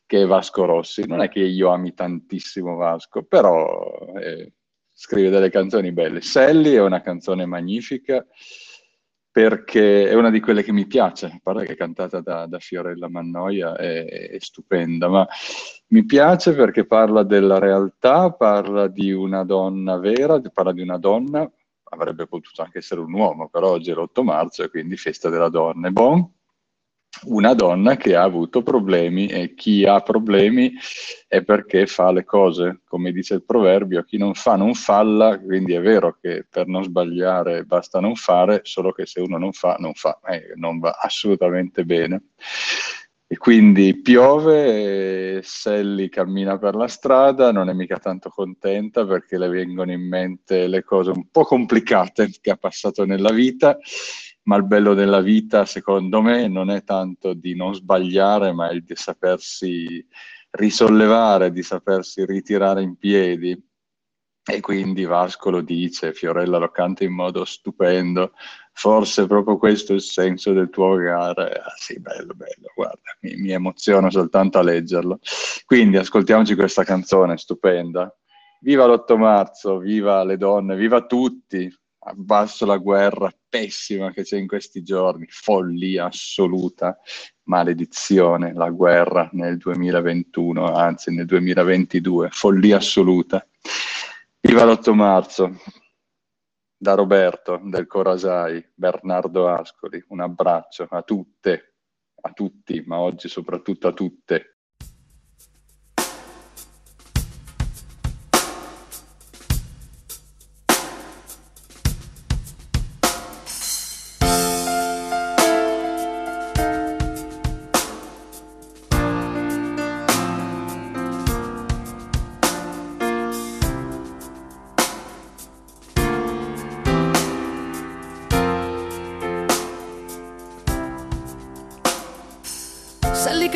che 0.06 0.22
è 0.22 0.26
Vasco 0.26 0.64
Rossi. 0.64 1.06
Non 1.06 1.20
è 1.20 1.28
che 1.28 1.42
io 1.42 1.72
ami 1.72 1.94
tantissimo 1.94 2.78
Vasco, 2.78 3.24
però 3.24 3.94
eh, 4.22 4.54
scrive 4.94 5.30
delle 5.30 5.50
canzoni 5.50 5.92
belle. 5.92 6.22
Sally 6.22 6.76
è 6.76 6.82
una 6.82 7.02
canzone 7.02 7.46
magnifica 7.46 8.26
perché 9.36 10.08
è 10.08 10.14
una 10.14 10.30
di 10.30 10.40
quelle 10.40 10.64
che 10.64 10.72
mi 10.72 10.86
piace, 10.86 11.26
a 11.26 11.40
parte 11.44 11.66
che 11.66 11.74
è 11.74 11.76
cantata 11.76 12.22
da, 12.22 12.46
da 12.46 12.58
Fiorella 12.58 13.10
Mannoia, 13.10 13.76
è, 13.76 14.30
è 14.30 14.38
stupenda, 14.40 15.10
ma 15.10 15.28
mi 15.88 16.06
piace 16.06 16.54
perché 16.54 16.86
parla 16.86 17.24
della 17.24 17.60
realtà, 17.60 18.32
parla 18.32 18.88
di 18.88 19.12
una 19.12 19.44
donna 19.44 19.98
vera, 19.98 20.40
parla 20.54 20.72
di 20.72 20.80
una 20.80 20.98
donna, 20.98 21.52
avrebbe 21.84 22.28
potuto 22.28 22.62
anche 22.62 22.78
essere 22.78 23.02
un 23.02 23.12
uomo, 23.12 23.50
però 23.50 23.72
oggi 23.72 23.92
è 23.92 23.94
l'8 23.94 24.24
marzo 24.24 24.64
e 24.64 24.70
quindi 24.70 24.96
festa 24.96 25.28
della 25.28 25.50
donna. 25.50 25.90
È 25.90 25.92
bon? 25.92 26.32
Una 27.24 27.54
donna 27.54 27.96
che 27.96 28.16
ha 28.16 28.24
avuto 28.24 28.62
problemi 28.62 29.28
e 29.28 29.54
chi 29.56 29.86
ha 29.86 30.00
problemi 30.02 30.74
è 31.28 31.44
perché 31.44 31.88
fa 31.88 32.12
le 32.12 32.24
cose, 32.24 32.82
come 32.86 33.12
dice 33.12 33.36
il 33.36 33.46
proverbio, 33.46 34.04
chi 34.04 34.18
non 34.18 34.34
fa 34.34 34.56
non 34.56 34.74
falla, 34.74 35.40
quindi 35.40 35.74
è 35.74 35.82
vero 35.82 36.18
che 36.20 36.46
per 36.50 36.68
non 36.68 36.84
sbagliare 36.84 37.64
basta 37.64 38.00
non 38.00 38.16
fare, 38.16 38.62
solo 38.64 38.92
che 38.92 39.06
se 39.06 39.22
uno 39.22 39.38
non 39.38 39.54
fa, 39.54 39.78
non 39.80 39.94
fa, 39.94 40.20
e 40.28 40.54
non 40.56 40.80
va 40.80 40.98
assolutamente 41.00 41.86
bene. 41.86 42.24
E 43.28 43.38
quindi 43.38 44.02
piove, 44.02 45.42
Sally 45.42 46.10
cammina 46.10 46.60
per 46.60 46.76
la 46.76 46.88
strada, 46.88 47.52
non 47.52 47.70
è 47.70 47.74
mica 47.74 47.98
tanto 47.98 48.30
contenta 48.30 49.04
perché 49.04 49.40
le 49.40 49.48
vengono 49.48 49.92
in 49.92 50.08
mente 50.08 50.68
le 50.68 50.84
cose 50.84 51.10
un 51.10 51.30
po' 51.32 51.44
complicate 51.44 52.30
che 52.40 52.52
ha 52.52 52.56
passato 52.56 53.04
nella 53.04 53.32
vita, 53.32 53.78
ma 54.46 54.58
il 54.58 54.66
bello 54.66 54.94
della 54.94 55.22
vita, 55.22 55.66
secondo 55.66 56.22
me, 56.22 56.48
non 56.48 56.70
è 56.70 56.84
tanto 56.84 57.34
di 57.34 57.56
non 57.56 57.74
sbagliare, 57.74 58.54
ma 58.54 58.70
è 58.70 58.80
di 58.80 58.96
sapersi 58.96 60.06
risollevare, 60.52 61.52
di 61.52 61.64
sapersi 61.64 62.26
ritirare 62.26 62.82
in 62.82 62.96
piedi. 62.96 63.60
E 64.48 64.60
quindi 64.60 65.06
Vasco 65.06 65.50
lo 65.50 65.62
dice, 65.62 66.14
Fiorella 66.14 66.60
lo 66.60 66.70
canta 66.70 67.04
in 67.04 67.14
modo 67.14 67.44
stupendo, 67.46 68.34
forse 68.74 69.26
proprio 69.26 69.58
questo 69.58 69.94
è 69.94 69.96
il 69.96 70.02
senso 70.02 70.54
del 70.54 70.70
tuo 70.70 70.90
vogare. 70.90 71.54
Ah, 71.54 71.74
sì, 71.76 72.00
bello, 72.00 72.34
bello, 72.36 72.72
guarda, 72.76 73.18
mi, 73.22 73.36
mi 73.38 73.52
emoziono 73.52 74.12
soltanto 74.12 74.60
a 74.60 74.62
leggerlo. 74.62 75.20
Quindi 75.66 75.98
ascoltiamoci 75.98 76.54
questa 76.54 76.84
canzone 76.84 77.38
stupenda. 77.38 78.16
Viva 78.60 78.86
l'8 78.86 79.18
marzo, 79.18 79.80
viva 79.80 80.24
le 80.24 80.38
donne, 80.38 80.76
viva 80.76 81.04
tutti, 81.08 81.68
abbasso 82.08 82.66
la 82.66 82.78
guerra 82.78 83.32
pessima 83.48 84.12
che 84.12 84.24
c'è 84.24 84.38
in 84.38 84.48
questi 84.48 84.84
giorni, 84.84 85.26
follia 85.28 86.06
assoluta, 86.06 86.98
maledizione, 87.44 88.54
la 88.54 88.70
guerra 88.70 89.30
nel 89.34 89.58
2021, 89.58 90.74
anzi 90.74 91.14
nel 91.14 91.26
2022, 91.26 92.30
follia 92.32 92.78
assoluta. 92.78 93.46
Viva 94.40 94.64
l'8 94.66 94.94
marzo, 94.94 95.60
da 96.78 96.94
Roberto 96.94 97.60
del 97.64 97.88
Corasai, 97.88 98.64
Bernardo 98.76 99.48
Ascoli, 99.48 100.04
un 100.10 100.20
abbraccio 100.20 100.86
a 100.90 101.02
tutte, 101.02 101.76
a 102.22 102.32
tutti, 102.32 102.84
ma 102.86 103.00
oggi 103.00 103.28
soprattutto 103.28 103.88
a 103.88 103.94
tutte. 103.94 104.55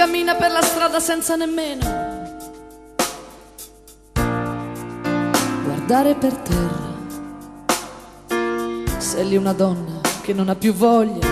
Cammina 0.10 0.34
per 0.34 0.50
la 0.50 0.64
strada 0.64 1.00
senza 1.00 1.36
nemmeno 1.36 1.86
guardare 5.64 6.16
per 6.16 6.34
terra. 6.34 6.98
Sally 8.98 9.36
è 9.36 9.38
una 9.38 9.54
donna 9.54 10.02
che 10.22 10.34
non 10.34 10.50
ha 10.50 10.56
più 10.56 10.74
voglia 10.74 11.28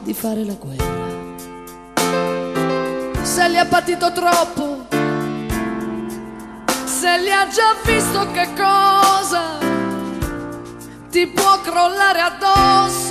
di 0.00 0.14
fare 0.14 0.44
la 0.46 0.54
guerra. 0.54 0.94
Sally 3.22 3.58
ha 3.58 3.66
patito 3.66 4.10
troppo. 4.12 4.86
Sally 6.84 7.30
ha 7.30 7.46
già 7.48 7.76
visto 7.84 8.30
che 8.32 8.48
cosa 8.56 9.58
ti 11.10 11.26
può 11.26 11.60
crollare 11.60 12.20
addosso. 12.20 13.05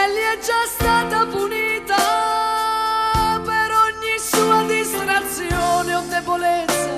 Sally 0.00 0.16
è 0.16 0.38
già 0.38 0.64
stata 0.66 1.26
punita 1.26 1.96
per 3.44 3.70
ogni 3.86 4.16
sua 4.18 4.62
distrazione 4.66 5.94
o 5.94 6.02
debolezza, 6.08 6.88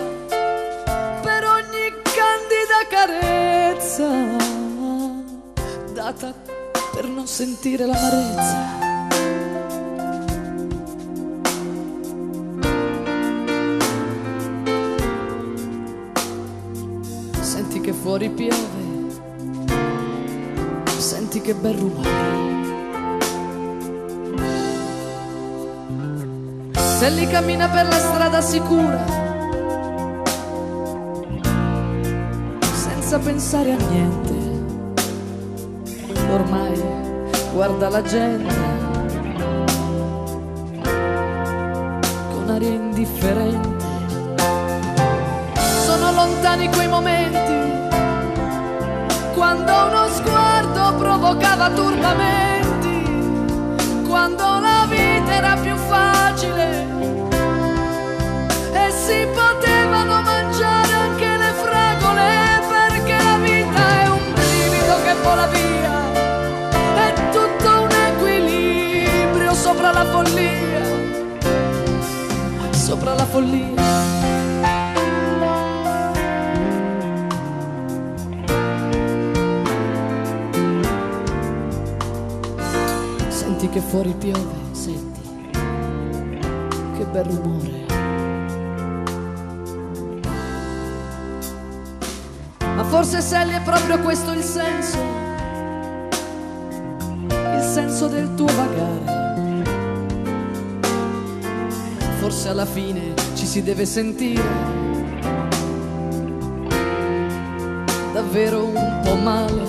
per 1.21 1.45
ogni 1.45 1.93
candida 2.17 2.87
carezza 2.88 4.09
data 5.93 6.33
per 6.93 7.09
non 7.09 7.27
sentire 7.27 7.87
l'amarezza. 7.87 8.81
Senti 17.41 17.81
che 17.81 17.93
fuori 17.93 18.31
piove, 18.31 19.11
senti 20.99 21.41
che 21.41 21.55
bel 21.55 21.75
rumore. 21.75 22.41
Sally 27.03 27.27
cammina 27.27 27.69
per 27.69 27.85
la 27.88 27.99
strada 27.99 28.41
sicura, 28.41 29.05
senza 32.73 33.19
pensare 33.19 33.73
a 33.73 33.77
niente. 33.91 34.35
Ormai 36.31 36.81
guarda 37.53 37.88
la 37.88 38.03
gente 38.03 38.55
con 42.31 42.51
aria 42.51 42.69
indifferente. 42.69 43.85
Sono 45.85 46.12
lontani 46.12 46.69
quei 46.69 46.87
momenti 46.87 47.91
quando 49.35 49.73
uno 49.73 50.07
sguardo 50.07 50.95
provocava 50.99 51.69
turbamenti, 51.71 53.03
quando 54.07 54.61
la 54.61 54.87
vita 54.88 55.33
era 55.33 55.57
più 55.57 55.71
si 59.12 59.27
potevano 59.27 60.22
mangiare 60.22 60.92
anche 60.92 61.37
le 61.37 61.53
fragole 61.62 62.31
perché 62.72 63.16
la 63.22 63.37
vita 63.44 63.83
è 64.01 64.09
un 64.09 64.33
brivido 64.33 64.94
che 65.05 65.14
vola 65.22 65.46
via, 65.48 65.96
è 67.07 67.12
tutto 67.31 67.83
un 67.83 67.90
equilibrio 68.11 69.53
sopra 69.55 69.92
la 69.92 70.05
follia, 70.07 70.85
sopra 72.70 73.14
la 73.14 73.27
follia. 73.27 73.81
Senti 83.29 83.68
che 83.68 83.81
fuori 83.81 84.14
piove, 84.18 84.55
senti 84.72 85.20
che 86.96 87.05
bel 87.05 87.25
rumore. 87.25 87.82
Forse 92.92 93.22
Sally 93.22 93.55
è 93.55 93.62
proprio 93.62 93.98
questo 94.00 94.33
il 94.33 94.42
senso, 94.42 94.98
il 97.31 97.62
senso 97.62 98.07
del 98.07 98.35
tuo 98.35 98.44
vagare. 98.44 99.64
Forse 102.20 102.50
alla 102.50 102.66
fine 102.66 103.14
ci 103.35 103.46
si 103.46 103.62
deve 103.62 103.87
sentire 103.87 104.42
davvero 108.12 108.66
un 108.66 109.00
po' 109.02 109.16
male. 109.16 109.62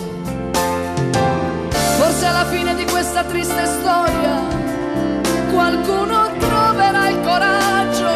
Forse 1.97 2.25
alla 2.25 2.45
fine 2.47 2.75
di 2.75 2.83
questa 2.83 3.23
triste 3.23 3.65
storia 3.65 4.41
qualcuno 5.49 6.29
troverà 6.39 7.07
il 7.07 7.21
coraggio 7.21 8.11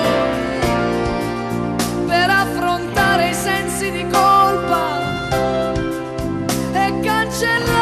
per 2.08 2.30
affrontare 2.30 3.30
i 3.30 3.34
sensi 3.34 3.90
di 3.90 4.02
colpa 4.02 4.37
e 7.28 7.30
cancellarli 7.30 7.77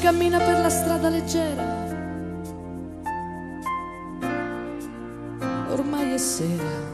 Cammina 0.00 0.38
per 0.38 0.60
la 0.60 0.70
strada 0.70 1.08
leggera. 1.08 1.86
Ormai 5.70 6.12
è 6.12 6.18
sera. 6.18 6.86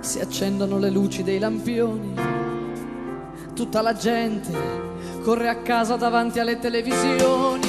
Si 0.00 0.18
accendono 0.18 0.78
le 0.78 0.90
luci 0.90 1.22
dei 1.22 1.38
lampioni. 1.38 2.12
Tutta 3.54 3.80
la 3.82 3.94
gente 3.94 4.52
corre 5.22 5.48
a 5.48 5.56
casa 5.58 5.94
davanti 5.96 6.40
alle 6.40 6.58
televisioni. 6.58 7.68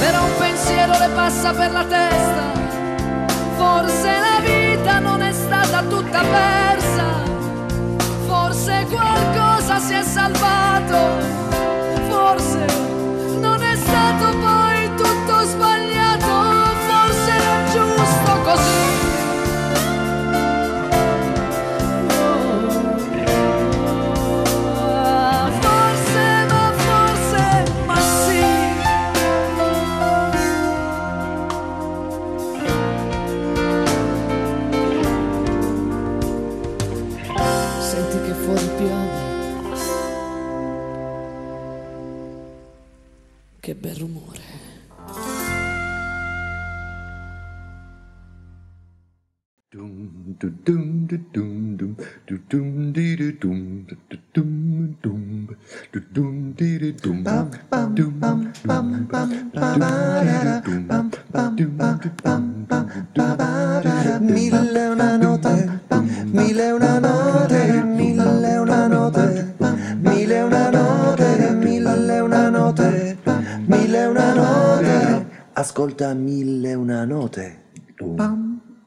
però 0.00 0.24
un 0.24 0.36
pensiero 0.38 0.92
le 0.98 1.08
passa 1.14 1.52
per 1.52 1.72
la 1.72 1.84
testa. 1.84 2.42
Forse 3.56 4.10
la 4.10 4.40
vita 4.40 4.98
non 5.00 5.22
è 5.22 5.32
stata 5.32 5.82
tutta 5.82 6.20
persa, 6.20 7.04
forse 8.26 8.86
qualcosa 8.90 9.51
si 9.78 9.94
è 9.94 10.02
salvato, 10.02 10.96
forse 12.08 12.81